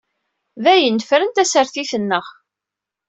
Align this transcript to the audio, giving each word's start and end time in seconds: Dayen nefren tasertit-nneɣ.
Dayen 0.63 0.95
nefren 0.99 1.31
tasertit-nneɣ. 1.35 2.25